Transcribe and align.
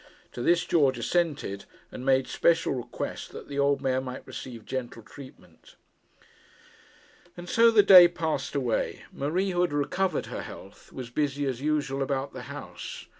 To 0.31 0.41
this 0.41 0.65
George 0.65 0.97
assented, 0.97 1.65
and 1.91 2.03
made 2.03 2.27
special 2.27 2.73
request 2.73 3.33
that 3.33 3.47
the 3.47 3.59
old 3.59 3.83
mare 3.83 4.01
might 4.01 4.25
receive 4.25 4.65
gentle 4.65 5.03
treatment. 5.03 5.75
And 7.37 7.47
so 7.47 7.69
the 7.69 7.83
day 7.83 8.07
passed 8.07 8.55
away. 8.55 9.03
Marie, 9.13 9.51
who 9.51 9.61
had 9.61 9.73
recovered 9.73 10.25
her 10.25 10.41
health, 10.41 10.91
was 10.91 11.11
busy 11.11 11.45
as 11.45 11.61
usual 11.61 12.01
about 12.01 12.33
the 12.33 12.41
house. 12.49 13.05